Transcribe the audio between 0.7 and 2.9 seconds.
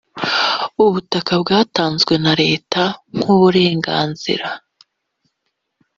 ubutaka bwatanzwe na leta